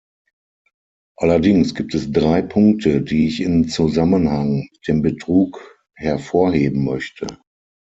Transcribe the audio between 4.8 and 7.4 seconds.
dem Betrug hervorheben möchte.